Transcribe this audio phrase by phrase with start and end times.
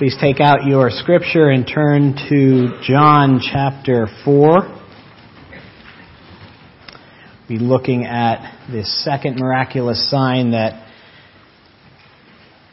[0.00, 4.80] Please take out your scripture and turn to John chapter 4.
[7.46, 10.90] Be looking at this second miraculous sign that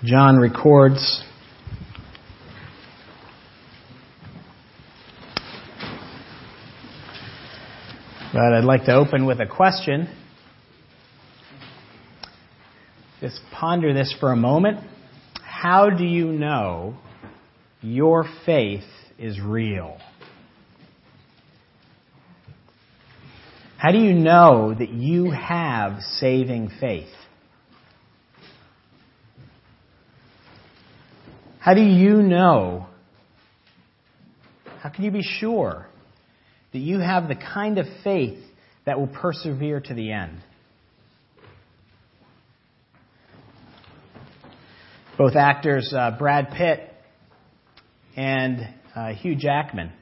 [0.05, 1.21] John records.
[8.31, 10.07] But I'd like to open with a question.
[13.19, 14.79] Just ponder this for a moment.
[15.43, 16.95] How do you know
[17.93, 18.83] your faith
[19.17, 19.97] is real?
[23.77, 27.13] How do you know that you have saving faith?
[31.59, 32.87] How do you know?
[34.81, 35.85] How can you be sure
[36.73, 38.43] that you have the kind of faith
[38.85, 40.41] that will persevere to the end?
[45.17, 46.93] Both actors, uh, Brad Pitt
[48.17, 49.93] and uh, Hugh Jackman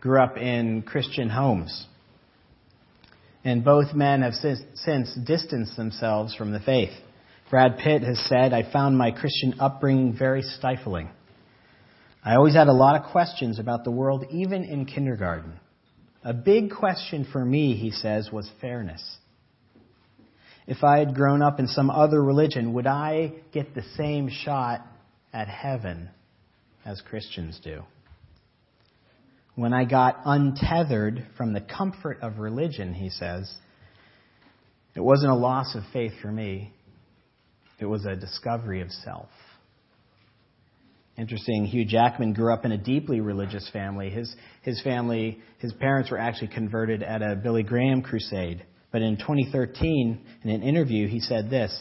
[0.00, 1.86] grew up in Christian homes.
[3.44, 6.92] And both men have since distanced themselves from the faith.
[7.50, 11.10] Brad Pitt has said, I found my Christian upbringing very stifling.
[12.24, 15.58] I always had a lot of questions about the world, even in kindergarten.
[16.24, 19.02] A big question for me, he says, was fairness.
[20.68, 24.86] If I had grown up in some other religion, would I get the same shot
[25.32, 26.08] at heaven
[26.84, 27.82] as Christians do.
[29.54, 33.52] When I got untethered from the comfort of religion, he says,
[34.94, 36.72] it wasn't a loss of faith for me,
[37.78, 39.28] it was a discovery of self.
[41.18, 44.08] Interesting, Hugh Jackman grew up in a deeply religious family.
[44.08, 48.64] His, his family, his parents were actually converted at a Billy Graham crusade.
[48.90, 51.72] But in 2013, in an interview, he said this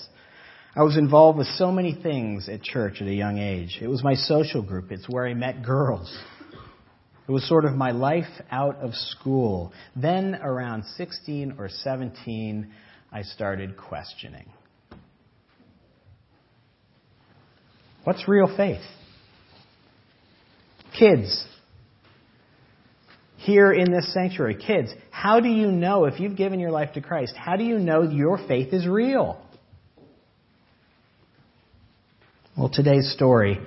[0.74, 3.80] I was involved with so many things at church at a young age.
[3.82, 6.18] It was my social group, it's where I met girls.
[7.28, 9.74] It was sort of my life out of school.
[9.96, 12.72] Then, around 16 or 17,
[13.12, 14.50] I started questioning.
[18.04, 18.82] What's real faith?
[20.98, 21.46] Kids,
[23.38, 27.02] here in this sanctuary, kids, how do you know if you've given your life to
[27.02, 27.34] Christ?
[27.36, 29.42] How do you know your faith is real?
[32.58, 33.60] Well, today's story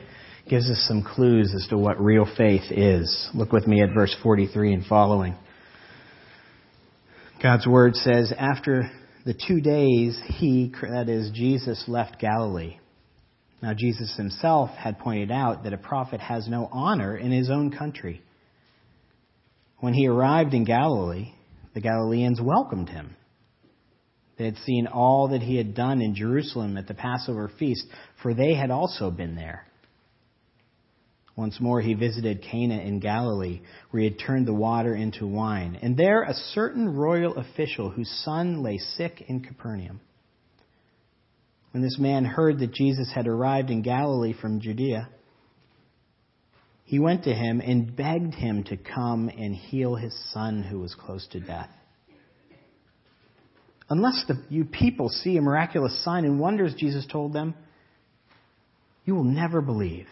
[0.49, 3.29] gives us some clues as to what real faith is.
[3.35, 5.37] Look with me at verse 43 and following.
[7.43, 8.91] God's word says, After
[9.25, 12.79] the two days, he, that is, Jesus, left Galilee.
[13.63, 17.71] Now, Jesus himself had pointed out that a prophet has no honor in his own
[17.71, 18.23] country.
[19.79, 21.33] When he arrived in Galilee,
[21.75, 23.17] the Galileans welcomed him
[24.37, 27.87] they had seen all that he had done in Jerusalem at the Passover feast,
[28.23, 29.67] for they had also been there.
[31.37, 35.79] Once more he visited Cana in Galilee, where he had turned the water into wine.
[35.83, 40.01] And there a certain royal official whose son lay sick in Capernaum.
[41.73, 45.09] When this man heard that Jesus had arrived in Galilee from Judea,
[46.85, 50.95] he went to him and begged him to come and heal his son who was
[50.95, 51.71] close to death.
[53.89, 57.55] Unless the, you people see a miraculous sign and wonders, Jesus told them,
[59.05, 60.07] you will never believe.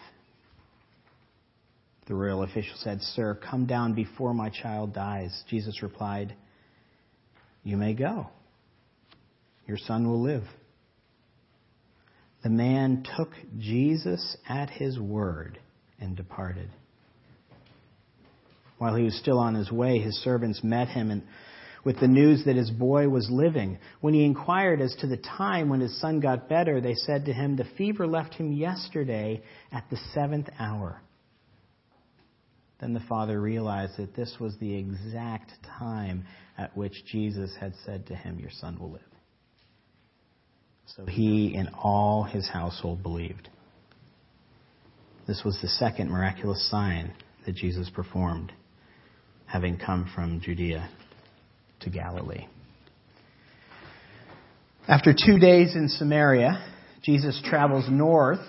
[2.05, 5.43] The royal official said, Sir, come down before my child dies.
[5.49, 6.35] Jesus replied,
[7.63, 8.27] You may go.
[9.67, 10.43] Your son will live.
[12.43, 15.59] The man took Jesus at his word
[15.99, 16.69] and departed.
[18.77, 21.23] While he was still on his way, his servants met him and
[21.83, 23.77] with the news that his boy was living.
[24.01, 27.33] When he inquired as to the time when his son got better, they said to
[27.33, 31.01] him, The fever left him yesterday at the seventh hour.
[32.79, 36.25] Then the father realized that this was the exact time
[36.57, 39.01] at which Jesus had said to him, Your son will live.
[40.85, 43.49] So he and all his household believed.
[45.27, 47.13] This was the second miraculous sign
[47.45, 48.51] that Jesus performed,
[49.45, 50.89] having come from Judea
[51.83, 52.47] to Galilee.
[54.87, 56.63] After two days in Samaria,
[57.03, 58.45] Jesus travels north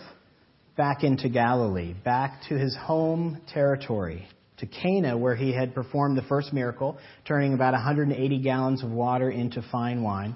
[0.77, 4.27] back into Galilee, back to his home territory,
[4.59, 9.31] to Cana, where he had performed the first miracle, turning about 180 gallons of water
[9.31, 10.35] into fine wine.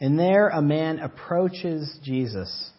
[0.00, 2.70] And there a man approaches Jesus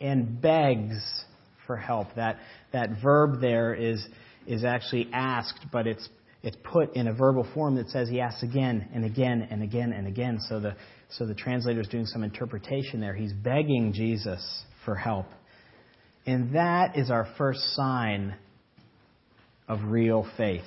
[0.00, 1.24] and begs
[1.66, 2.08] for help.
[2.16, 2.38] That,
[2.72, 4.04] that verb there is,
[4.46, 6.08] is actually asked, but it's
[6.44, 9.94] it's put in a verbal form that says he asks again and again and again
[9.94, 10.38] and again.
[10.48, 10.76] So the,
[11.08, 13.14] so the translator is doing some interpretation there.
[13.14, 15.26] He's begging Jesus for help.
[16.26, 18.34] And that is our first sign
[19.68, 20.64] of real faith.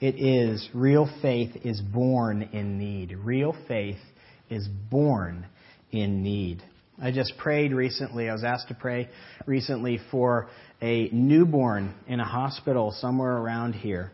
[0.00, 0.68] It is.
[0.74, 3.16] Real faith is born in need.
[3.22, 3.98] Real faith
[4.50, 5.46] is born
[5.92, 6.64] in need.
[7.00, 9.08] I just prayed recently, I was asked to pray
[9.46, 10.48] recently for
[10.82, 14.10] a newborn in a hospital somewhere around here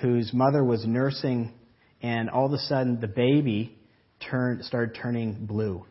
[0.00, 1.52] whose mother was nursing,
[2.00, 3.76] and all of a sudden the baby
[4.30, 5.84] turned, started turning blue.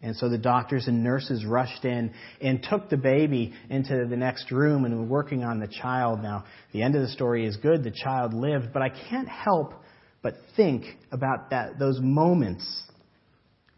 [0.00, 4.50] And so the doctors and nurses rushed in and took the baby into the next
[4.50, 6.22] room and were working on the child.
[6.22, 7.84] Now, the end of the story is good.
[7.84, 9.74] The child lived, but I can't help
[10.22, 12.64] but think about that, those moments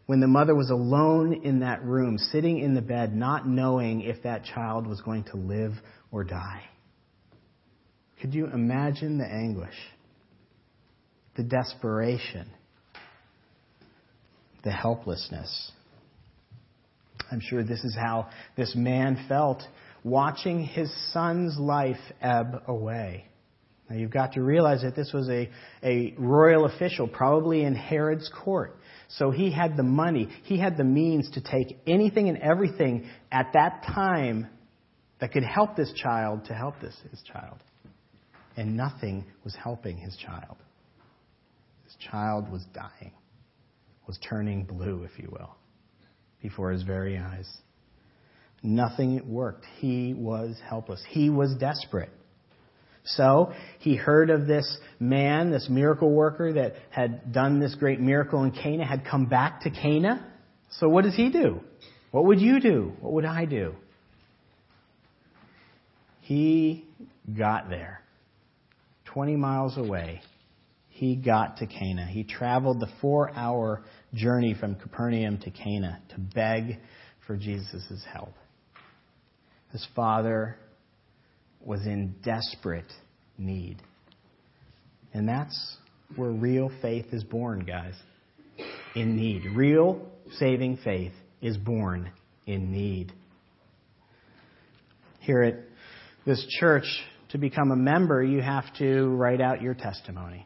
[0.05, 4.23] when the mother was alone in that room, sitting in the bed, not knowing if
[4.23, 5.73] that child was going to live
[6.11, 6.63] or die.
[8.21, 9.75] Could you imagine the anguish,
[11.35, 12.47] the desperation,
[14.63, 15.71] the helplessness?
[17.31, 19.63] I'm sure this is how this man felt
[20.03, 23.25] watching his son's life ebb away.
[23.89, 25.49] Now you've got to realize that this was a,
[25.83, 28.77] a royal official, probably in Herod's court.
[29.17, 33.53] So he had the money, he had the means to take anything and everything at
[33.53, 34.47] that time
[35.19, 37.57] that could help this child to help this his child.
[38.57, 40.57] And nothing was helping his child.
[41.85, 43.13] His child was dying,
[44.07, 45.55] was turning blue, if you will
[46.41, 47.49] before his very eyes.
[48.61, 49.65] Nothing worked.
[49.79, 51.03] He was helpless.
[51.09, 52.11] He was desperate.
[53.05, 58.43] So he heard of this man, this miracle worker that had done this great miracle
[58.43, 60.25] in Cana, had come back to Cana.
[60.79, 61.59] So what does he do?
[62.11, 62.93] What would you do?
[63.01, 63.75] What would I do?
[66.21, 66.85] He
[67.37, 67.99] got there.
[69.05, 70.21] 20 miles away,
[70.89, 72.05] he got to Cana.
[72.05, 73.83] He traveled the four hour
[74.13, 76.77] journey from Capernaum to Cana to beg
[77.27, 78.33] for Jesus' help.
[79.71, 80.55] His father
[81.65, 82.91] was in desperate
[83.37, 83.81] need.
[85.13, 85.77] And that's
[86.15, 87.93] where real faith is born, guys.
[88.95, 89.43] In need.
[89.55, 90.01] Real
[90.37, 92.11] saving faith is born
[92.45, 93.11] in need.
[95.19, 95.55] Here at
[96.25, 96.85] this church,
[97.29, 100.45] to become a member, you have to write out your testimony.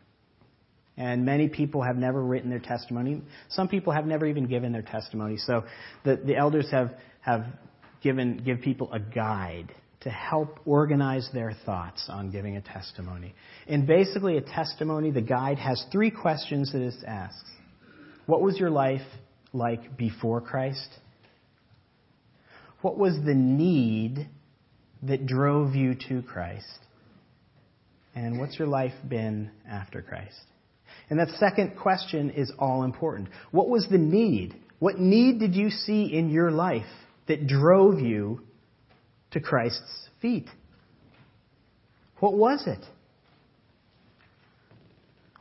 [0.96, 3.22] And many people have never written their testimony.
[3.50, 5.38] Some people have never even given their testimony.
[5.38, 5.64] So
[6.04, 7.46] the, the elders have, have
[8.02, 13.34] given, give people a guide to help organize their thoughts on giving a testimony.
[13.68, 17.50] And basically, a testimony, the guide has three questions that it asks
[18.26, 19.02] What was your life
[19.54, 20.90] like before Christ?
[22.82, 24.30] What was the need
[25.04, 26.80] that drove you to Christ?
[28.14, 30.40] And what's your life been after Christ?
[31.10, 33.30] And that second question is all important.
[33.52, 34.56] What was the need?
[34.80, 36.86] What need did you see in your life
[37.28, 38.42] that drove you
[39.32, 40.48] to Christ's feet?
[42.20, 42.84] What was it?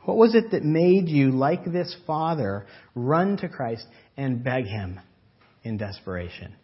[0.03, 3.85] What was it that made you, like this father, run to Christ
[4.15, 4.99] and beg him
[5.63, 6.55] in desperation?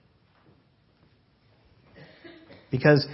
[2.71, 3.05] Because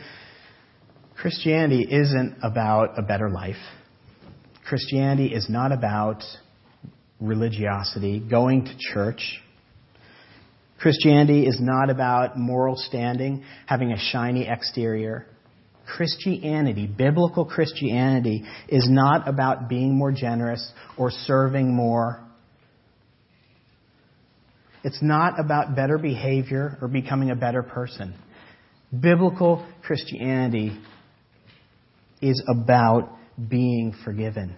[1.16, 3.58] Christianity isn't about a better life.
[4.66, 6.24] Christianity is not about
[7.20, 9.42] religiosity, going to church.
[10.80, 15.26] Christianity is not about moral standing, having a shiny exterior.
[15.86, 22.22] Christianity, biblical Christianity, is not about being more generous or serving more.
[24.84, 28.16] It's not about better behavior or becoming a better person.
[28.98, 30.80] Biblical Christianity
[32.22, 33.10] is about
[33.50, 34.56] being forgiven.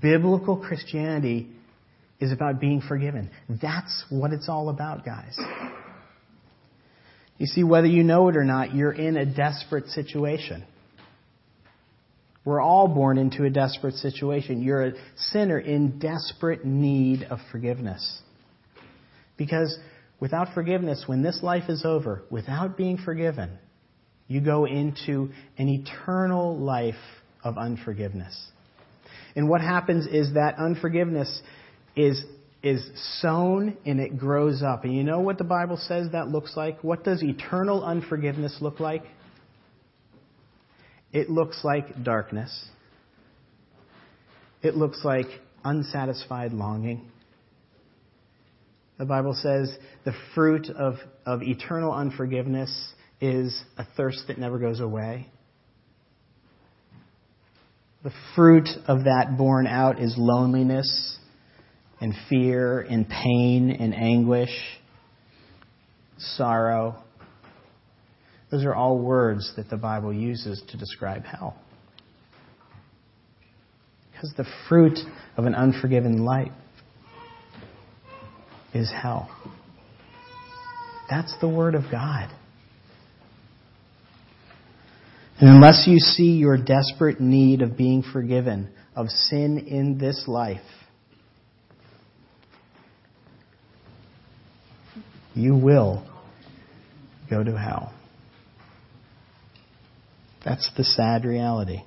[0.00, 1.50] Biblical Christianity
[2.20, 3.30] is about being forgiven.
[3.48, 5.38] That's what it's all about, guys.
[7.38, 10.64] You see, whether you know it or not, you're in a desperate situation.
[12.44, 14.62] We're all born into a desperate situation.
[14.62, 18.20] You're a sinner in desperate need of forgiveness.
[19.36, 19.78] Because
[20.20, 23.58] without forgiveness, when this life is over, without being forgiven,
[24.28, 26.94] you go into an eternal life
[27.42, 28.38] of unforgiveness.
[29.34, 31.40] And what happens is that unforgiveness
[32.00, 32.22] is,
[32.62, 32.82] is
[33.20, 34.84] sown and it grows up.
[34.84, 36.82] And you know what the Bible says that looks like?
[36.82, 39.04] What does eternal unforgiveness look like?
[41.12, 42.66] It looks like darkness.
[44.62, 45.26] It looks like
[45.64, 47.10] unsatisfied longing.
[48.98, 50.94] The Bible says the fruit of,
[51.26, 55.26] of eternal unforgiveness is a thirst that never goes away.
[58.02, 61.18] The fruit of that born out is loneliness
[62.00, 64.50] and fear and pain and anguish.
[66.36, 67.02] sorrow.
[68.50, 71.56] Those are all words that the Bible uses to describe hell.
[74.12, 74.98] Because the fruit
[75.38, 76.52] of an unforgiven life
[78.74, 79.30] is hell.
[81.08, 82.28] That's the Word of God.
[85.38, 90.60] And unless you see your desperate need of being forgiven of sin in this life,
[95.34, 96.06] you will
[97.28, 97.94] go to hell.
[100.44, 101.82] That's the sad reality.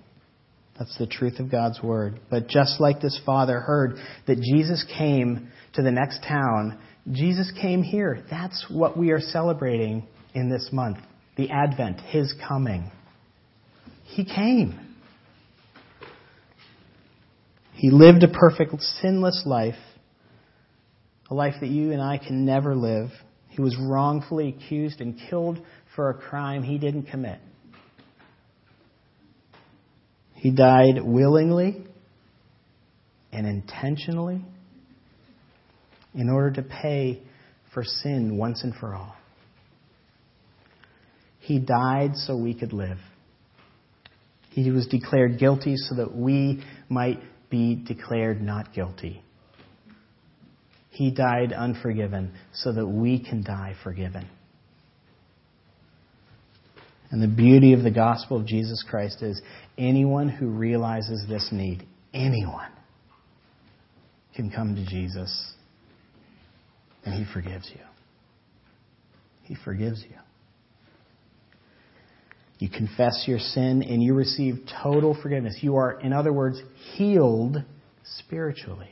[0.77, 2.19] That's the truth of God's Word.
[2.29, 3.97] But just like this father heard
[4.27, 6.79] that Jesus came to the next town,
[7.12, 8.23] Jesus came here.
[8.29, 10.97] That's what we are celebrating in this month
[11.35, 12.91] the Advent, His coming.
[14.03, 14.79] He came.
[17.73, 19.73] He lived a perfect, sinless life,
[21.29, 23.09] a life that you and I can never live.
[23.53, 25.60] He was wrongfully accused and killed
[25.95, 27.39] for a crime he didn't commit.
[30.33, 31.83] He died willingly
[33.31, 34.43] and intentionally
[36.15, 37.22] in order to pay
[37.75, 39.15] for sin once and for all.
[41.39, 42.98] He died so we could live.
[44.50, 47.19] He was declared guilty so that we might
[47.51, 49.23] be declared not guilty.
[50.93, 54.29] He died unforgiven so that we can die forgiven.
[57.09, 59.41] And the beauty of the gospel of Jesus Christ is
[59.75, 61.83] anyone who realizes this need,
[62.13, 62.69] anyone,
[64.35, 65.53] can come to Jesus
[67.05, 67.81] and he forgives you.
[69.43, 70.15] He forgives you.
[72.59, 75.57] You confess your sin and you receive total forgiveness.
[75.62, 76.62] You are, in other words,
[76.93, 77.57] healed
[78.19, 78.91] spiritually.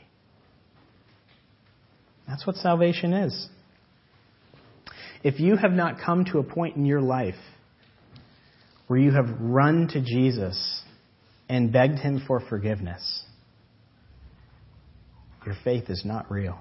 [2.32, 3.48] That's what salvation is.
[5.22, 7.34] If you have not come to a point in your life
[8.86, 10.80] where you have run to Jesus
[11.50, 13.22] and begged him for forgiveness,
[15.44, 16.58] your faith is not real.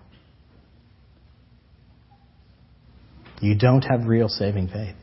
[3.40, 4.96] You don't have real saving faith.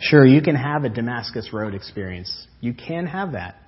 [0.00, 2.46] Sure, you can have a Damascus Road experience.
[2.60, 3.59] You can have that.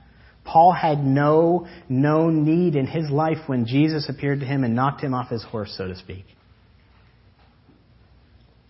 [0.52, 5.00] Paul had no, no need in his life when Jesus appeared to him and knocked
[5.00, 6.26] him off his horse, so to speak.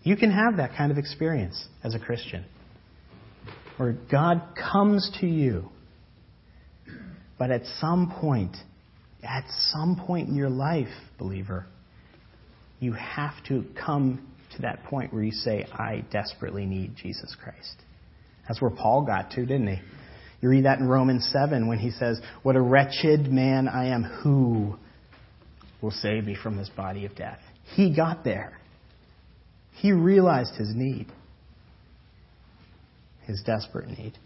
[0.01, 2.45] You can have that kind of experience as a Christian.
[3.75, 5.71] Where God comes to you,
[7.37, 8.55] but at some point,
[9.21, 10.87] at some point in your life,
[11.19, 11.65] believer,
[12.79, 14.25] you have to come
[14.55, 17.75] to that point where you say, I desperately need Jesus Christ.
[18.47, 19.81] That's where Paul got to, didn't he?
[20.43, 24.03] You read that in Romans 7 when he says, What a wretched man I am.
[24.03, 24.75] Who
[25.81, 27.39] will save me from this body of death?
[27.75, 28.59] He got there.
[29.71, 31.07] He realized his need,
[33.21, 34.17] his desperate need.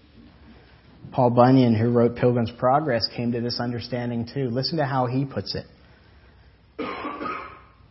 [1.11, 4.49] Paul Bunyan, who wrote Pilgrim's Progress, came to this understanding too.
[4.49, 5.67] Listen to how he puts it.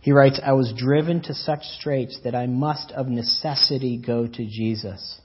[0.00, 4.47] He writes, I was driven to such straits that I must of necessity go to
[4.47, 5.21] Jesus.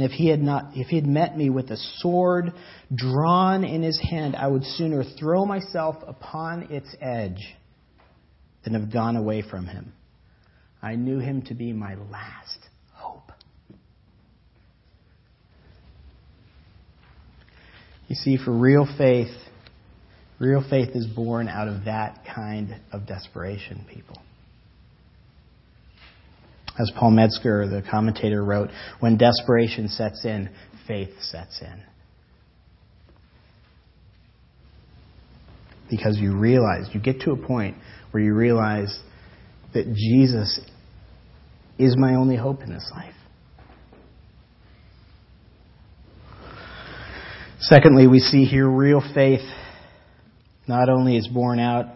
[0.00, 2.54] And if he had not, if he had met me with a sword
[2.94, 7.54] drawn in his hand, I would sooner throw myself upon its edge
[8.64, 9.92] than have gone away from him.
[10.80, 12.58] I knew him to be my last
[12.94, 13.30] hope.
[18.08, 19.36] You see, for real faith,
[20.38, 24.16] real faith is born out of that kind of desperation, people.
[26.78, 30.50] As Paul Metzger, the commentator, wrote, when desperation sets in,
[30.86, 31.82] faith sets in.
[35.90, 37.76] Because you realize, you get to a point
[38.12, 38.96] where you realize
[39.74, 40.60] that Jesus
[41.78, 43.14] is my only hope in this life.
[47.60, 49.46] Secondly, we see here real faith
[50.66, 51.86] not only is born out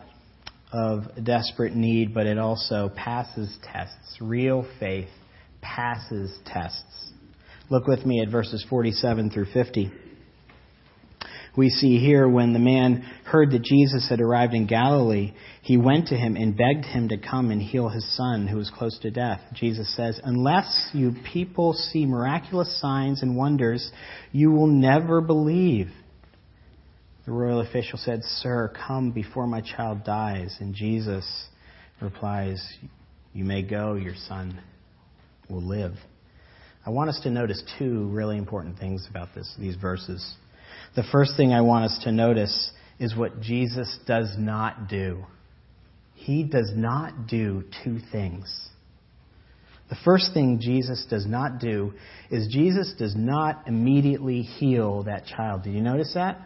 [0.75, 4.19] of desperate need, but it also passes tests.
[4.21, 5.09] Real faith
[5.63, 7.13] passes tests.
[7.71, 9.93] Look with me at verses 47 through 50.
[11.57, 16.09] We see here when the man heard that Jesus had arrived in Galilee, he went
[16.09, 19.13] to him and begged him to come and heal his son who was close to
[19.13, 19.41] death.
[19.55, 23.93] Jesus says, Unless you people see miraculous signs and wonders,
[24.33, 25.93] you will never believe.
[27.27, 30.57] The royal official said, Sir, come before my child dies.
[30.61, 31.25] And Jesus
[32.01, 32.63] replies,
[33.33, 34.61] You may go, your son
[35.49, 35.95] will live.
[36.87, 40.35] I want us to notice two really important things about this, these verses.
[40.97, 45.25] The first thing I want us to notice is what Jesus does not do.
[46.15, 48.69] he does not do two things.
[49.91, 51.93] The first thing Jesus does not do
[52.31, 55.65] is Jesus does not immediately heal that child.
[55.65, 56.39] Did you notice that?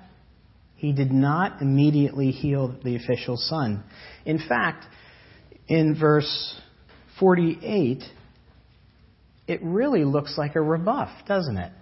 [0.78, 3.82] He did not immediately heal the official's son.
[4.25, 4.85] In fact,
[5.66, 6.54] in verse
[7.18, 8.04] 48,
[9.49, 11.73] it really looks like a rebuff, doesn't it?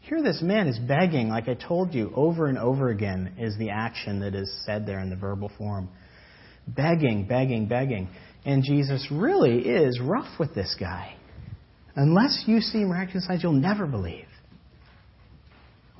[0.00, 3.70] Here, this man is begging, like I told you, over and over again, is the
[3.70, 5.88] action that is said there in the verbal form.
[6.66, 8.08] Begging, begging, begging.
[8.44, 11.14] And Jesus really is rough with this guy.
[11.94, 14.26] Unless you see miraculous signs, you'll never believe.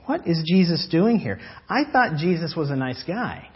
[0.06, 1.40] What is Jesus doing here?
[1.68, 3.48] I thought Jesus was a nice guy.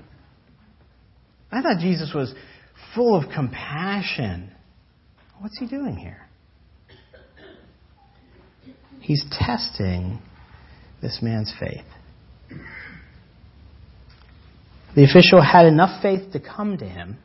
[1.50, 2.34] I thought Jesus was
[2.94, 4.50] full of compassion.
[5.40, 6.26] What's he doing here?
[9.00, 10.20] He's testing
[11.00, 11.84] this man's faith.
[14.94, 17.16] The official had enough faith to come to him,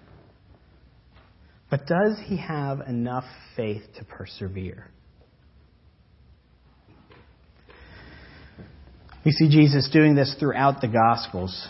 [1.69, 4.91] but does he have enough faith to persevere?
[9.25, 11.67] We see Jesus doing this throughout the Gospels.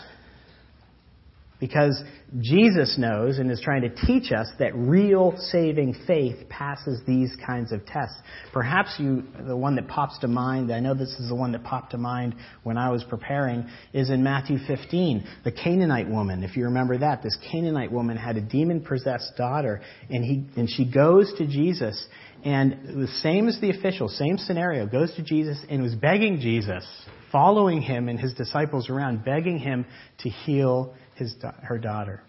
[1.58, 1.98] Because
[2.38, 7.72] Jesus knows and is trying to teach us that real saving faith passes these kinds
[7.72, 8.16] of tests.
[8.52, 11.64] Perhaps you, the one that pops to mind, I know this is the one that
[11.64, 16.44] popped to mind when I was preparing, is in Matthew 15, the Canaanite woman.
[16.44, 20.68] If you remember that, this Canaanite woman had a demon possessed daughter, and, he, and
[20.68, 22.06] she goes to Jesus,
[22.44, 26.84] and the same as the official, same scenario, goes to Jesus and was begging Jesus,
[27.32, 29.86] following him and his disciples around, begging him
[30.20, 32.22] to heal his, her daughter.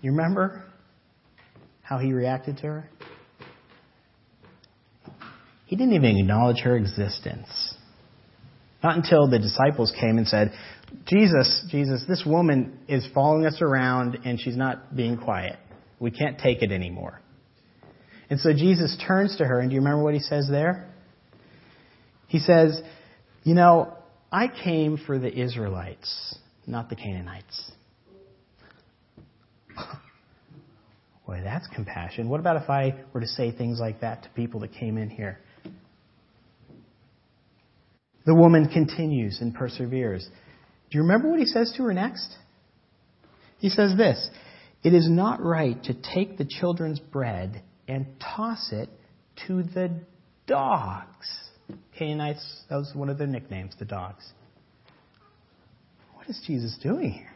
[0.00, 0.64] You remember
[1.82, 2.90] how he reacted to her?
[5.66, 7.74] He didn't even acknowledge her existence.
[8.82, 10.52] Not until the disciples came and said,
[11.06, 15.58] Jesus, Jesus, this woman is following us around and she's not being quiet.
[15.98, 17.20] We can't take it anymore.
[18.30, 20.92] And so Jesus turns to her, and do you remember what he says there?
[22.36, 22.80] He says,
[23.44, 23.96] You know,
[24.30, 27.72] I came for the Israelites not the Canaanites.
[31.26, 32.28] Boy, that's compassion.
[32.28, 35.10] What about if I were to say things like that to people that came in
[35.10, 35.38] here?
[38.24, 40.28] The woman continues and perseveres.
[40.90, 42.36] Do you remember what he says to her next?
[43.58, 44.28] He says this
[44.82, 48.88] It is not right to take the children's bread and toss it
[49.46, 50.00] to the
[50.48, 51.45] dogs.
[51.98, 54.24] Canaanites, that was one of their nicknames, the dogs.
[56.14, 57.32] What is Jesus doing here?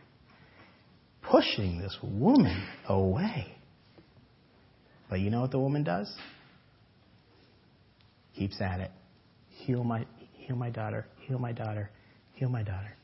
[1.23, 3.55] Pushing this woman away.
[5.09, 6.13] But you know what the woman does?
[8.37, 8.91] Keeps at it.
[9.49, 11.91] Heal my, heal my daughter, heal my daughter,
[12.35, 12.97] heal my daughter.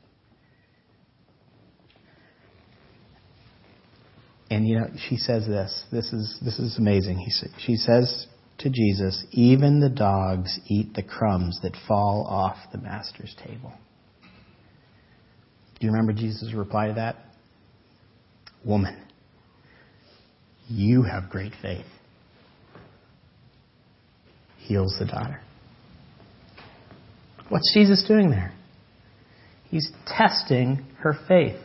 [4.49, 5.83] And you know, she says this.
[5.91, 7.17] This is this is amazing.
[7.17, 7.31] He
[7.65, 8.27] she says
[8.59, 13.73] to Jesus, "Even the dogs eat the crumbs that fall off the master's table."
[15.79, 17.17] Do you remember Jesus' reply to that?
[18.65, 18.97] Woman,
[20.67, 21.85] you have great faith.
[24.57, 25.39] Heals the daughter.
[27.49, 28.51] What's Jesus doing there?
[29.65, 31.59] He's testing her faith.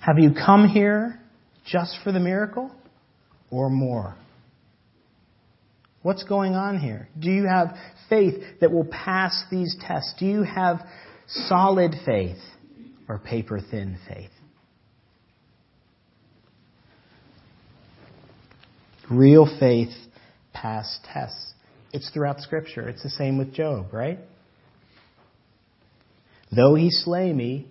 [0.00, 1.18] Have you come here
[1.64, 2.70] just for the miracle
[3.50, 4.16] or more?
[6.02, 7.08] What's going on here?
[7.18, 7.76] Do you have
[8.08, 10.14] faith that will pass these tests?
[10.18, 10.80] Do you have
[11.48, 12.38] solid faith
[13.08, 14.30] or paper thin faith.
[19.10, 19.90] Real faith
[20.52, 21.54] pass tests.
[21.92, 22.88] It's throughout Scripture.
[22.88, 24.20] It's the same with Job, right?
[26.54, 27.68] Though he slay me,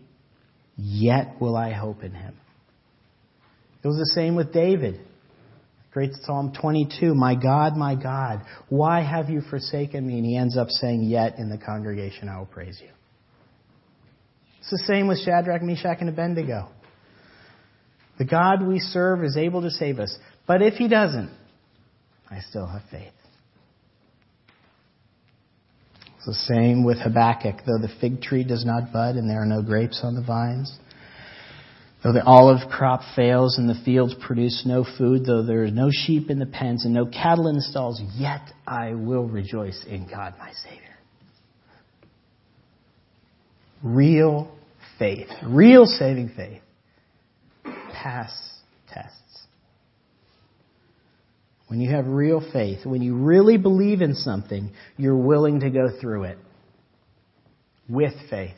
[0.75, 2.35] yet will I hope in him.
[3.81, 4.99] It was the same with David.
[5.91, 10.17] Great Psalm 22, My God, my God, why have you forsaken me?
[10.17, 12.89] And he ends up saying, Yet in the congregation I will praise you.
[14.59, 16.69] It's the same with Shadrach, Meshach, and Abednego.
[18.19, 20.15] The God we serve is able to save us.
[20.45, 21.31] But if he doesn't,
[22.29, 23.13] I still have faith.
[26.17, 27.61] It's the same with Habakkuk.
[27.65, 30.77] Though the fig tree does not bud and there are no grapes on the vines,
[32.03, 35.89] though the olive crop fails and the fields produce no food, though there are no
[35.91, 40.07] sheep in the pens and no cattle in the stalls, yet I will rejoice in
[40.07, 40.97] God my Savior.
[43.83, 44.51] Real
[44.97, 46.61] faith, real saving faith,
[47.63, 48.31] pass
[48.93, 49.15] tests.
[51.67, 55.89] When you have real faith, when you really believe in something, you're willing to go
[56.01, 56.37] through it
[57.87, 58.55] with faith.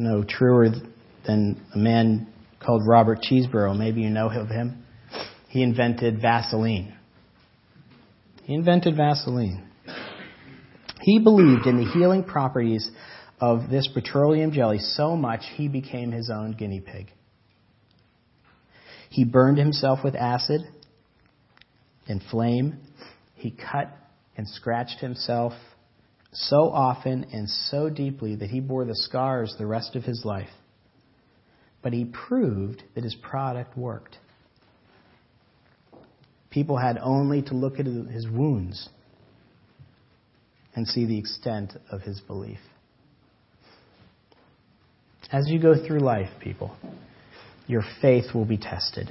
[0.00, 0.70] No truer
[1.26, 2.26] than a man
[2.58, 3.76] called Robert Chesebrough.
[3.76, 4.82] Maybe you know of him.
[5.48, 6.96] He invented Vaseline.
[8.44, 9.68] He invented Vaseline.
[11.02, 12.90] He believed in the healing properties
[13.42, 17.12] of this petroleum jelly so much he became his own guinea pig.
[19.10, 20.62] He burned himself with acid
[22.08, 22.78] and flame.
[23.34, 23.94] He cut
[24.34, 25.52] and scratched himself
[26.32, 30.50] so often and so deeply that he bore the scars the rest of his life.
[31.82, 34.18] But he proved that his product worked.
[36.50, 38.88] People had only to look at his wounds
[40.74, 42.58] and see the extent of his belief.
[45.32, 46.76] As you go through life, people,
[47.66, 49.08] your faith will be tested.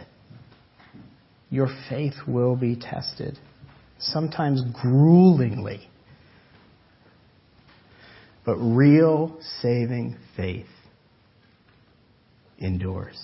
[1.50, 3.40] Your faith will be tested,
[4.00, 5.88] sometimes gruelingly.
[8.50, 10.66] But real saving faith
[12.58, 13.16] endures.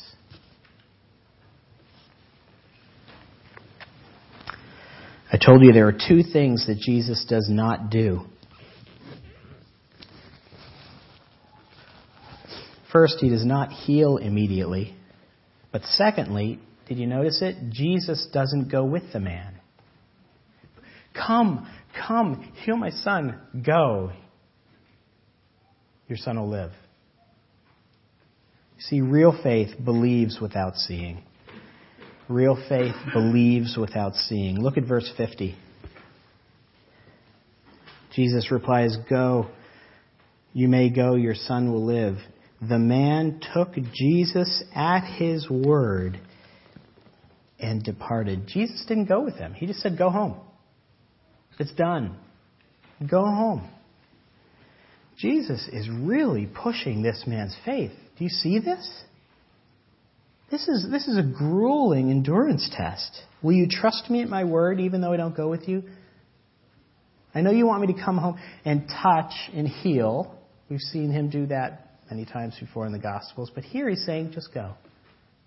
[5.34, 8.22] I told you there are two things that Jesus does not do.
[12.92, 14.96] First, he does not heal immediately.
[15.72, 17.72] But secondly, did you notice it?
[17.72, 19.56] Jesus doesn't go with the man.
[21.16, 21.68] Come,
[22.08, 23.40] come, heal my son.
[23.66, 24.12] Go.
[26.08, 26.72] Your son will live.
[28.80, 31.24] See, real faith believes without seeing.
[32.28, 34.60] Real faith believes without seeing.
[34.60, 35.56] Look at verse 50.
[38.16, 39.48] Jesus replies, Go,
[40.54, 42.18] you may go, your son will live.
[42.62, 46.20] The man took Jesus at his word
[47.60, 48.48] and departed.
[48.48, 49.54] Jesus didn't go with him.
[49.54, 50.38] He just said, Go home.
[51.60, 52.18] It's done.
[53.10, 53.70] Go home.
[55.26, 57.90] Jesus is really pushing this man's faith.
[58.16, 58.88] Do you see this?
[60.52, 63.24] This is, this is a grueling endurance test.
[63.42, 65.82] Will you trust me at my word even though I don't go with you?
[67.34, 70.40] I know you want me to come home and touch and heal.
[70.70, 73.52] We've seen him do that many times before in the Gospels.
[73.54, 74.76] But here he's saying, just go.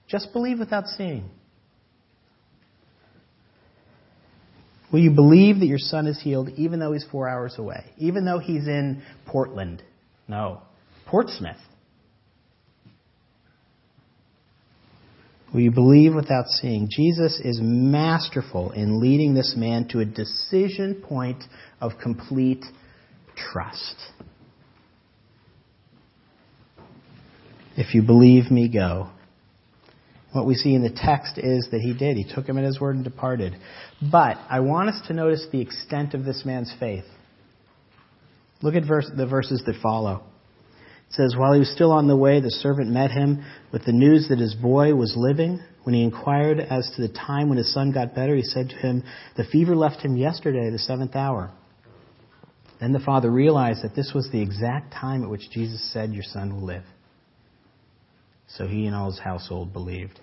[0.08, 1.30] Just believe without seeing.
[4.92, 7.84] Will you believe that your son is healed even though he's four hours away?
[7.98, 9.82] Even though he's in Portland?
[10.26, 10.62] No.
[11.06, 11.56] Portsmouth.
[15.52, 16.88] Will you believe without seeing?
[16.90, 21.42] Jesus is masterful in leading this man to a decision point
[21.80, 22.64] of complete
[23.34, 23.96] trust.
[27.76, 29.08] If you believe me, go.
[30.32, 32.16] What we see in the text is that he did.
[32.16, 33.54] He took him at his word and departed.
[34.12, 37.04] But I want us to notice the extent of this man's faith.
[38.60, 40.22] Look at verse, the verses that follow.
[41.08, 43.92] It says, While he was still on the way, the servant met him with the
[43.92, 45.60] news that his boy was living.
[45.84, 48.76] When he inquired as to the time when his son got better, he said to
[48.76, 49.04] him,
[49.38, 51.50] The fever left him yesterday, the seventh hour.
[52.78, 56.24] Then the father realized that this was the exact time at which Jesus said, Your
[56.24, 56.84] son will live.
[58.56, 60.18] So he and all his household believed.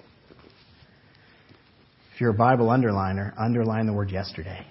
[2.13, 4.65] If you're a Bible underliner, underline the word yesterday.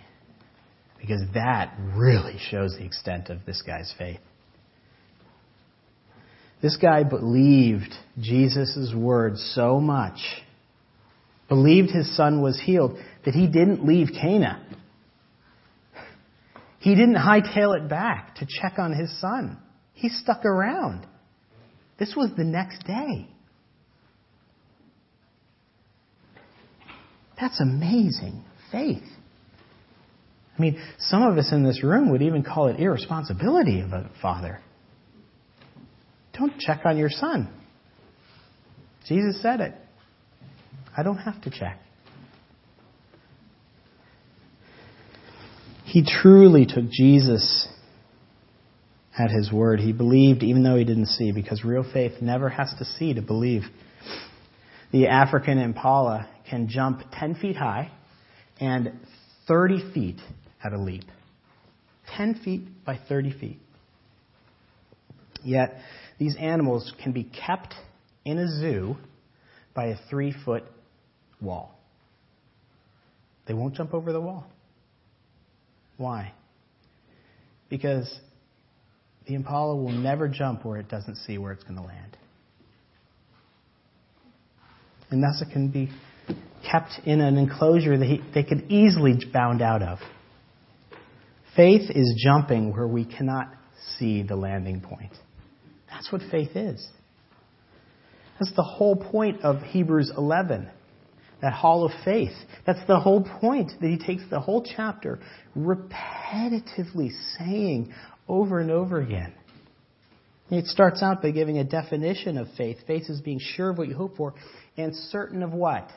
[0.98, 4.20] Because that really shows the extent of this guy's faith.
[6.62, 10.18] This guy believed Jesus' words so much,
[11.48, 14.66] believed his son was healed, that he didn't leave Cana.
[16.78, 19.58] He didn't hightail it back to check on his son.
[19.92, 21.06] He stuck around.
[21.98, 23.28] This was the next day.
[27.40, 29.02] That's amazing faith.
[30.56, 34.10] I mean, some of us in this room would even call it irresponsibility of a
[34.22, 34.60] father.
[36.38, 37.48] Don't check on your son.
[39.08, 39.74] Jesus said it.
[40.96, 41.80] I don't have to check.
[45.84, 47.68] He truly took Jesus
[49.16, 49.80] at his word.
[49.80, 53.22] He believed even though he didn't see, because real faith never has to see to
[53.22, 53.62] believe.
[54.92, 57.90] The African impala can jump 10 feet high
[58.60, 58.92] and
[59.46, 60.20] 30 feet
[60.62, 61.04] at a leap.
[62.16, 63.58] 10 feet by 30 feet.
[65.42, 65.76] Yet,
[66.18, 67.74] these animals can be kept
[68.24, 68.96] in a zoo
[69.74, 70.64] by a three foot
[71.40, 71.78] wall.
[73.46, 74.46] They won't jump over the wall.
[75.96, 76.32] Why?
[77.68, 78.20] Because
[79.26, 82.16] the impala will never jump where it doesn't see where it's going to land.
[85.14, 85.90] And thus it can be
[86.68, 89.98] kept in an enclosure that he, they could easily bound out of.
[91.54, 93.46] Faith is jumping where we cannot
[93.96, 95.12] see the landing point.
[95.88, 96.84] That's what faith is.
[98.40, 100.68] That's the whole point of Hebrews 11,
[101.40, 102.34] that hall of faith.
[102.66, 105.20] That's the whole point that he takes the whole chapter
[105.56, 107.94] repetitively saying
[108.26, 109.32] over and over again.
[110.50, 112.78] It starts out by giving a definition of faith.
[112.86, 114.34] Faith is being sure of what you hope for
[114.76, 115.88] and certain of what?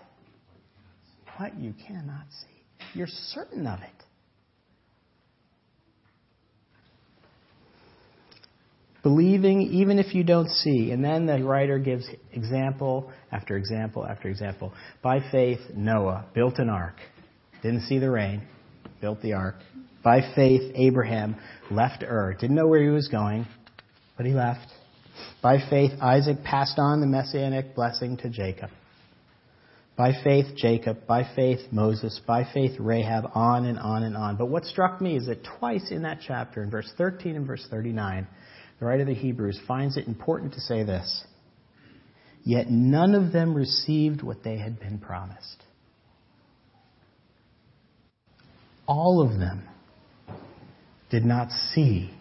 [1.38, 2.88] What you cannot see.
[2.94, 3.90] You're certain of it.
[9.04, 10.92] Believing even if you don't see.
[10.92, 14.74] And then the writer gives example after example after example.
[15.02, 16.96] By faith, Noah built an ark.
[17.62, 18.44] Didn't see the rain,
[19.02, 19.56] built the ark.
[20.04, 21.36] By faith, Abraham
[21.70, 22.36] left Ur.
[22.40, 23.46] Didn't know where he was going,
[24.18, 24.68] but he left.
[25.42, 28.70] By faith, Isaac passed on the messianic blessing to Jacob.
[29.96, 31.08] By faith, Jacob.
[31.08, 32.20] By faith, Moses.
[32.28, 33.32] By faith, Rahab.
[33.34, 34.36] On and on and on.
[34.38, 37.66] But what struck me is that twice in that chapter, in verse 13 and verse
[37.70, 38.28] 39,
[38.80, 41.26] the writer of the Hebrews finds it important to say this.
[42.44, 45.64] Yet none of them received what they had been promised.
[48.88, 49.68] All of them
[51.10, 52.12] did not see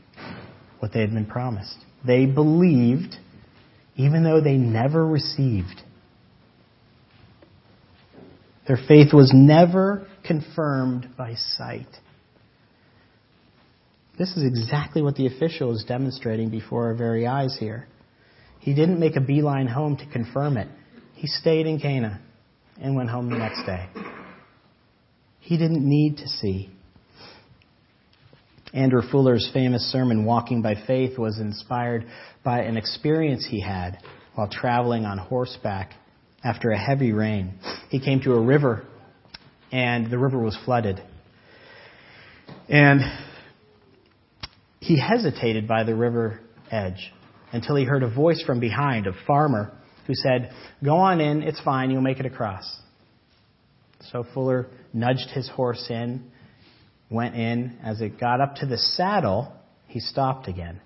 [0.78, 1.78] what they had been promised.
[2.04, 3.16] They believed
[3.96, 5.82] even though they never received.
[8.68, 11.87] Their faith was never confirmed by sight.
[14.18, 17.87] This is exactly what the official is demonstrating before our very eyes here.
[18.61, 20.68] He didn't make a beeline home to confirm it.
[21.14, 22.20] He stayed in Cana
[22.80, 23.88] and went home the next day.
[25.40, 26.70] He didn't need to see.
[28.76, 32.04] Andrew Fuller's famous sermon, Walking by Faith, was inspired
[32.44, 33.96] by an experience he had
[34.34, 35.94] while traveling on horseback
[36.44, 37.54] after a heavy rain.
[37.88, 38.84] He came to a river,
[39.72, 41.02] and the river was flooded.
[42.68, 43.00] And
[44.80, 47.14] he hesitated by the river edge
[47.54, 49.72] until he heard a voice from behind, a farmer,
[50.06, 50.50] who said,
[50.84, 52.78] Go on in, it's fine, you'll make it across.
[54.12, 56.30] So Fuller nudged his horse in,
[57.11, 57.79] went in.
[57.83, 59.53] As it got up to the saddle,
[59.87, 60.81] he stopped again.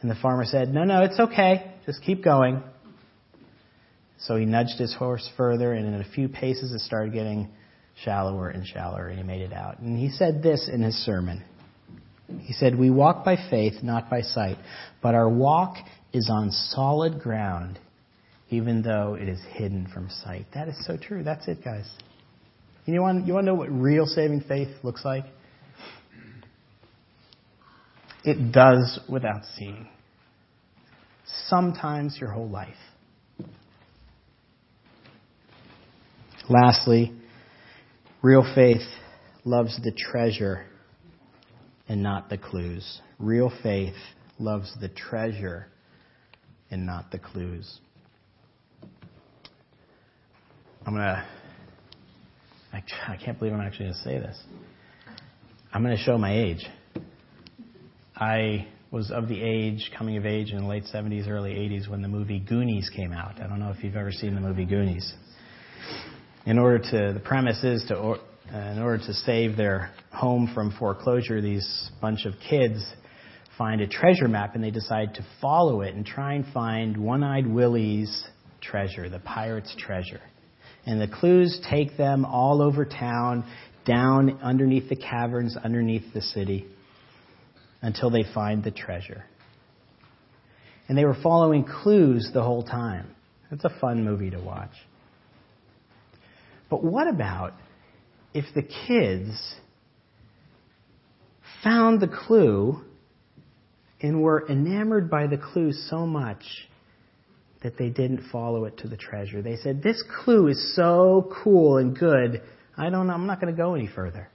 [0.00, 2.62] And the farmer said, No, no, it's okay, just keep going.
[4.18, 7.48] So he nudged his horse further, and in a few paces it started getting
[8.04, 9.78] shallower and shallower, and he made it out.
[9.78, 11.42] And he said this in his sermon
[12.38, 14.58] he said, We walk by faith, not by sight,
[15.02, 15.76] but our walk
[16.12, 17.78] is on solid ground,
[18.48, 20.46] even though it is hidden from sight.
[20.54, 21.22] That is so true.
[21.22, 21.88] That's it, guys.
[22.92, 25.24] You want, you want to know what real saving faith looks like?
[28.24, 29.88] It does without seeing.
[31.46, 32.74] Sometimes your whole life.
[36.48, 37.12] Lastly,
[38.22, 38.82] real faith
[39.44, 40.66] loves the treasure
[41.88, 43.00] and not the clues.
[43.18, 43.94] Real faith
[44.38, 45.66] loves the treasure
[46.70, 47.80] and not the clues.
[50.86, 51.26] I'm going to,
[52.72, 54.38] I can't believe I'm actually going to say this.
[55.72, 56.64] I'm going to show my age.
[58.16, 62.02] I was of the age, coming of age in the late 70s, early 80s when
[62.02, 63.40] the movie Goonies came out.
[63.40, 65.12] I don't know if you've ever seen the movie Goonies.
[66.46, 68.16] In order to, the premise is to
[68.52, 72.84] in order to save their home from foreclosure, these bunch of kids
[73.56, 77.22] find a treasure map and they decide to follow it and try and find One
[77.22, 78.26] Eyed Willie's
[78.60, 80.20] treasure, the pirate's treasure.
[80.86, 83.44] And the clues take them all over town,
[83.84, 86.66] down underneath the caverns, underneath the city,
[87.82, 89.24] until they find the treasure.
[90.88, 93.14] And they were following clues the whole time.
[93.52, 94.72] It's a fun movie to watch.
[96.68, 97.54] But what about
[98.32, 99.56] if the kids
[101.64, 102.80] found the clue
[104.00, 106.44] and were enamored by the clue so much
[107.62, 109.42] that they didn't follow it to the treasure.
[109.42, 112.42] They said, This clue is so cool and good,
[112.76, 114.28] I don't know, I'm not going to go any further.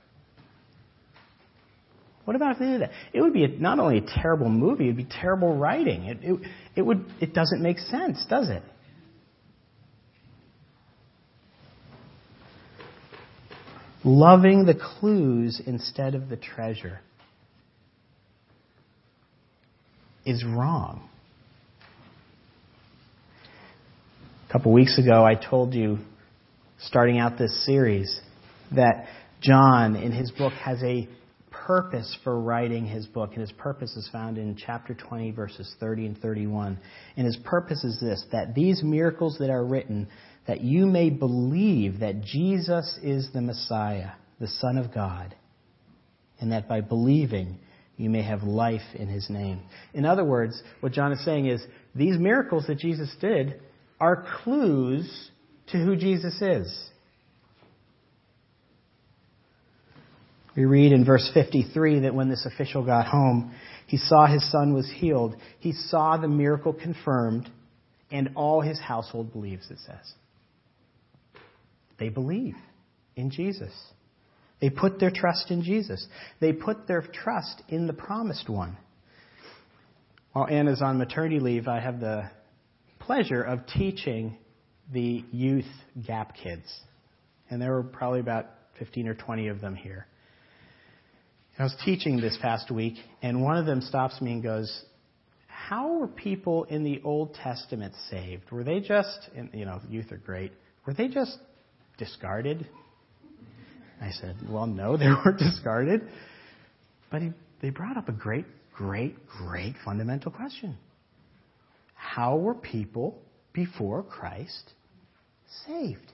[2.25, 2.91] What about if they did that?
[3.13, 6.05] It would be not only a terrible movie, it would be terrible writing.
[6.05, 6.39] It, it,
[6.75, 8.63] it, would, it doesn't make sense, does it?
[14.05, 17.01] loving the clues instead of the treasure
[20.25, 21.09] is wrong.
[24.44, 25.97] A couple weeks ago, I told you,
[26.79, 28.21] starting out this series,
[28.73, 29.05] that
[29.41, 31.09] John, in his book, has a
[31.51, 36.05] purpose for writing his book, and his purpose is found in chapter 20, verses 30
[36.05, 36.79] and 31.
[37.17, 40.07] And his purpose is this that these miracles that are written
[40.47, 45.35] that you may believe that Jesus is the Messiah, the Son of God,
[46.39, 47.59] and that by believing
[47.97, 49.63] you may have life in his name.
[49.93, 51.61] In other words, what John is saying is
[51.93, 53.59] these miracles that Jesus did
[53.99, 55.31] are clues
[55.67, 56.89] to who Jesus is.
[60.55, 63.53] We read in verse 53 that when this official got home,
[63.87, 65.35] he saw his son was healed.
[65.59, 67.49] He saw the miracle confirmed,
[68.09, 70.13] and all his household believes, it says.
[71.99, 72.55] They believe
[73.15, 73.73] in Jesus.
[74.61, 76.07] They put their trust in Jesus.
[76.39, 78.77] They put their trust in the promised one.
[80.31, 82.29] While Anna's on maternity leave, I have the
[83.05, 84.37] pleasure of teaching
[84.91, 85.65] the youth
[86.05, 86.65] GAP kids.
[87.49, 88.47] And there were probably about
[88.79, 90.07] 15 or 20 of them here.
[91.57, 94.83] I was teaching this past week, and one of them stops me and goes,
[95.47, 98.51] How were people in the Old Testament saved?
[98.51, 100.51] Were they just, you know, youth are great,
[100.85, 101.37] were they just
[101.97, 102.67] discarded?
[104.01, 106.01] I said, Well, no, they weren't discarded.
[107.09, 110.77] But he, they brought up a great, great, great fundamental question.
[112.13, 114.71] How were people before Christ
[115.65, 116.13] saved?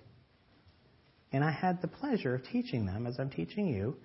[1.33, 3.97] And I had the pleasure of teaching them, as I'm teaching you,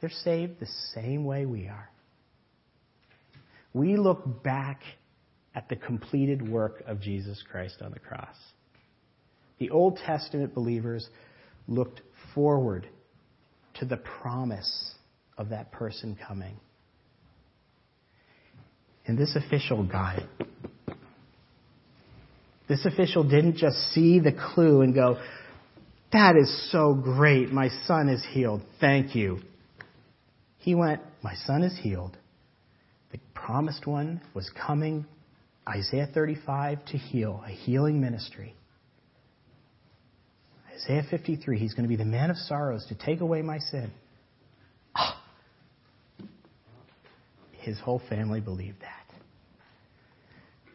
[0.00, 1.90] they're saved the same way we are.
[3.72, 4.80] We look back
[5.54, 8.36] at the completed work of Jesus Christ on the cross.
[9.58, 11.08] The Old Testament believers
[11.68, 12.00] looked
[12.34, 12.88] forward
[13.74, 14.94] to the promise
[15.38, 16.58] of that person coming.
[19.06, 20.46] And this official it.
[22.68, 25.18] This official didn't just see the clue and go,
[26.12, 27.52] That is so great.
[27.52, 28.62] My son is healed.
[28.80, 29.40] Thank you.
[30.58, 32.16] He went, My son is healed.
[33.12, 35.04] The promised one was coming,
[35.68, 38.54] Isaiah 35, to heal, a healing ministry.
[40.74, 43.92] Isaiah 53, he's going to be the man of sorrows to take away my sin.
[44.98, 45.20] Oh.
[47.52, 48.93] His whole family believed that.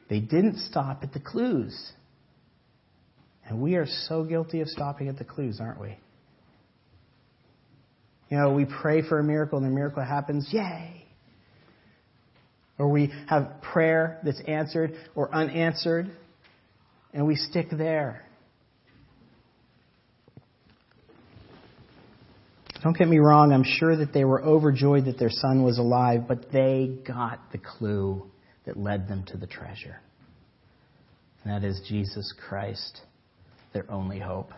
[0.09, 1.93] They didn't stop at the clues.
[3.47, 5.97] And we are so guilty of stopping at the clues, aren't we?
[8.29, 11.05] You know, we pray for a miracle and the miracle happens, yay!
[12.77, 16.11] Or we have prayer that's answered or unanswered,
[17.13, 18.23] and we stick there.
[22.83, 26.27] Don't get me wrong, I'm sure that they were overjoyed that their son was alive,
[26.27, 28.29] but they got the clue
[28.69, 29.99] that led them to the treasure.
[31.43, 33.01] And that is Jesus Christ,
[33.73, 34.51] their only hope.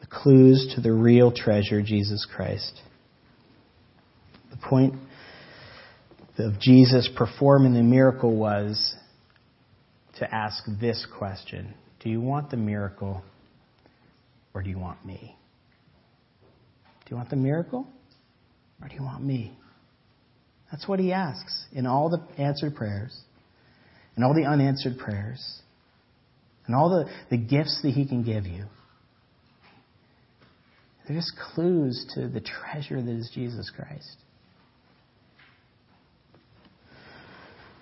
[0.00, 2.80] The clues to the real treasure, Jesus Christ.
[4.52, 4.94] The point
[6.38, 8.94] of Jesus performing the miracle was
[10.20, 13.24] to ask this question Do you want the miracle
[14.54, 15.36] or do you want me?
[17.04, 17.88] Do you want the miracle?
[18.80, 19.58] Or do you want me?
[20.70, 23.18] That's what he asks in all the answered prayers,
[24.16, 25.60] and all the unanswered prayers,
[26.66, 28.66] and all the, the gifts that he can give you.
[31.06, 34.16] They're just clues to the treasure that is Jesus Christ.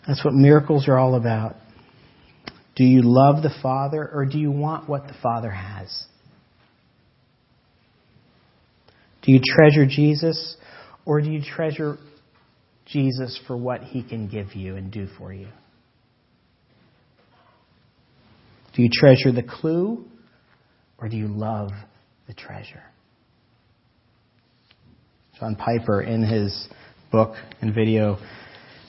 [0.07, 1.57] That's what miracles are all about.
[2.75, 6.05] Do you love the Father or do you want what the Father has?
[9.23, 10.57] Do you treasure Jesus
[11.05, 11.99] or do you treasure
[12.91, 15.49] Jesus for what he can give you and do for you?
[18.75, 20.05] Do you treasure the clue
[20.99, 21.71] or do you love
[22.27, 22.83] the treasure?
[25.39, 26.69] John Piper, in his
[27.13, 28.19] book and video,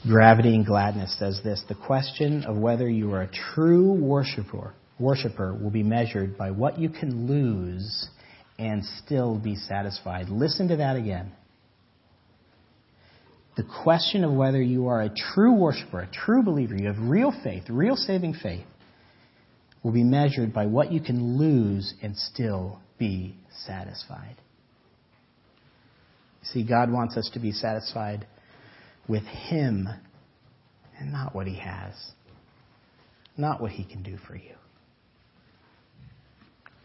[0.08, 5.54] Gravity and Gladness, says this The question of whether you are a true worshiper, worshiper
[5.54, 8.08] will be measured by what you can lose
[8.58, 10.30] and still be satisfied.
[10.30, 11.32] Listen to that again.
[13.60, 17.34] The question of whether you are a true worshiper, a true believer, you have real
[17.44, 18.64] faith, real saving faith,
[19.84, 24.38] will be measured by what you can lose and still be satisfied.
[26.42, 28.26] See, God wants us to be satisfied
[29.10, 29.90] with Him
[30.98, 31.94] and not what He has,
[33.36, 34.56] not what He can do for you.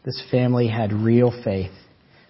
[0.05, 1.71] This family had real faith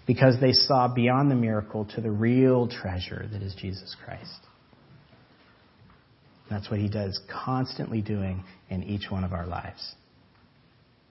[0.06, 4.40] because they saw beyond the miracle to the real treasure that is Jesus Christ.
[6.50, 9.94] That's what he does, constantly doing in each one of our lives.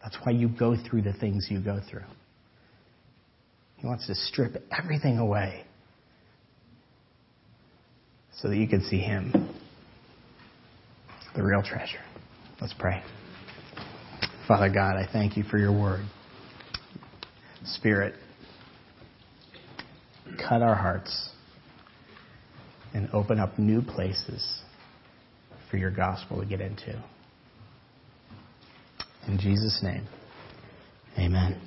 [0.02, 2.04] That's why you go through the things you go through.
[3.78, 5.66] He wants to strip everything away
[8.38, 9.32] so that you can see him,
[11.36, 12.02] the real treasure.
[12.62, 13.02] Let's pray.
[14.48, 16.06] Father God, I thank you for your word.
[17.66, 18.16] Spirit,
[20.38, 21.30] cut our hearts.
[22.94, 24.62] and open up new places
[25.70, 27.04] for your gospel to get into.
[29.28, 30.06] In Jesus' name,
[31.18, 31.60] amen.